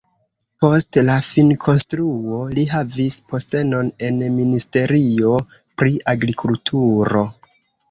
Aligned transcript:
Post 0.63 0.97
la 1.09 1.17
finkonstruo 1.27 2.39
li 2.59 2.63
havis 2.71 3.19
postenon 3.29 3.93
en 4.09 4.19
ministerio 4.41 5.37
pri 5.61 5.95
agrikulturo. 6.17 7.25